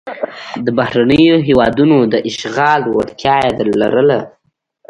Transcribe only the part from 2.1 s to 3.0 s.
د اشغال